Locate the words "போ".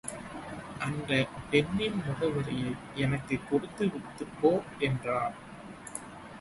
4.41-4.51